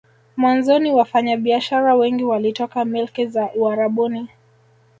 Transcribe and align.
Mwanzoni 0.37 0.91
wafanya 0.91 1.37
biashara 1.37 1.95
wengi 1.95 2.23
walitoka 2.23 2.85
milki 2.85 3.25
za 3.27 3.49
Uarabuni 3.55 4.29